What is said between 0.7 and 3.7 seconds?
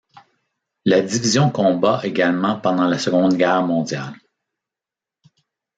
La division combat également pendant la Seconde Guerre